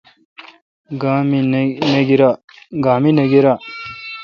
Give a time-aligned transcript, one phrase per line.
[2.85, 3.53] گا می نہ گیرا۔